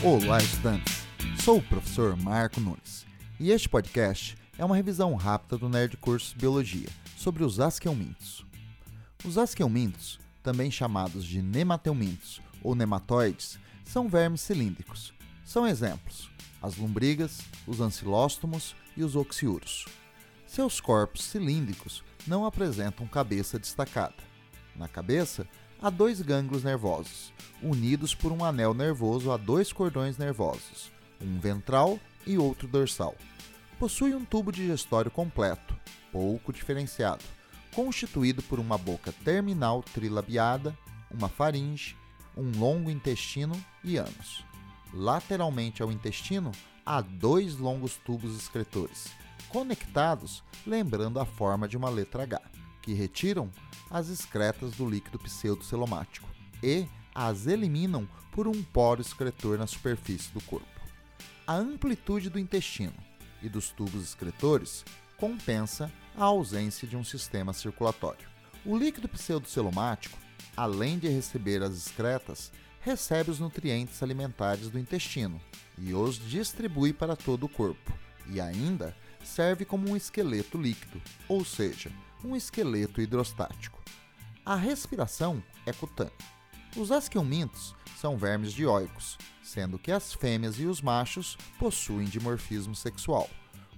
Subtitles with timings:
[0.00, 1.02] Olá, estudantes!
[1.42, 3.04] Sou o professor Marco Nunes
[3.40, 8.46] e este podcast é uma revisão rápida do Nerd Curso Biologia sobre os asqueumintos.
[9.24, 15.12] Os asqueumintos, também chamados de nemateumintos ou nematóides, são vermes cilíndricos.
[15.44, 16.30] São exemplos:
[16.62, 19.84] as lombrigas, os ancilóstomos e os oxiuros.
[20.46, 24.14] Seus corpos cilíndricos não apresentam cabeça destacada.
[24.76, 25.44] Na cabeça,
[25.80, 27.32] há dois gânglios nervosos,
[27.62, 33.14] unidos por um anel nervoso a dois cordões nervosos, um ventral e outro dorsal.
[33.78, 35.76] Possui um tubo digestório completo,
[36.10, 37.24] pouco diferenciado,
[37.74, 40.76] constituído por uma boca terminal trilabiada,
[41.10, 41.96] uma faringe,
[42.36, 44.44] um longo intestino e ânus.
[44.92, 46.50] Lateralmente ao intestino,
[46.84, 49.08] há dois longos tubos excretores,
[49.48, 52.40] conectados lembrando a forma de uma letra H,
[52.88, 53.50] que retiram
[53.90, 56.26] as excretas do líquido pseudocelomático
[56.62, 60.66] e as eliminam por um poro excretor na superfície do corpo.
[61.46, 62.94] A amplitude do intestino
[63.42, 64.86] e dos tubos excretores
[65.18, 68.26] compensa a ausência de um sistema circulatório.
[68.64, 70.16] O líquido pseudocelomático,
[70.56, 72.50] além de receber as excretas,
[72.80, 75.38] recebe os nutrientes alimentares do intestino
[75.76, 77.92] e os distribui para todo o corpo,
[78.30, 81.90] e ainda serve como um esqueleto líquido, ou seja,
[82.24, 83.82] um esqueleto hidrostático.
[84.44, 86.12] A respiração é cutânea.
[86.76, 93.28] Os asqueumintos são vermes dioicos, sendo que as fêmeas e os machos possuem dimorfismo sexual.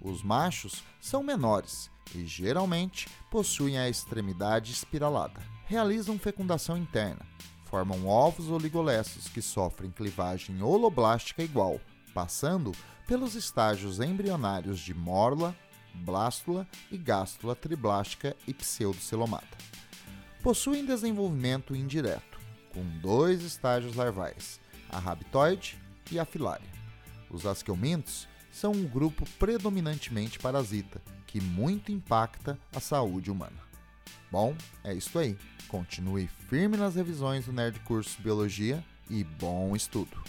[0.00, 5.40] Os machos são menores e geralmente possuem a extremidade espiralada.
[5.66, 7.26] Realizam fecundação interna,
[7.66, 11.80] formam ovos oligolessos que sofrem clivagem holoblástica igual,
[12.18, 12.72] passando
[13.06, 15.54] pelos estágios embrionários de mórula,
[15.94, 19.56] blástula e gástula triblástica e pseudocelomata.
[20.42, 22.40] Possuem desenvolvimento indireto,
[22.74, 24.58] com dois estágios larvais,
[24.90, 25.78] a rabitoide
[26.10, 26.66] e a filária.
[27.30, 33.62] Os asqueumintos são um grupo predominantemente parasita, que muito impacta a saúde humana.
[34.28, 35.38] Bom, é isso aí.
[35.68, 40.20] Continue firme nas revisões do Nerd Curso Biologia e bom estudo!